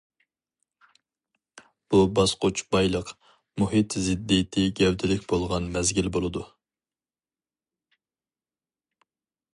[1.93, 3.11] بۇ باسقۇچ بايلىق،
[3.63, 6.47] مۇھىت زىددىيىتى گەۋدىلىك بولغان مەزگىل بولىدۇ.